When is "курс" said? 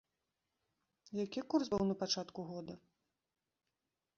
1.55-1.65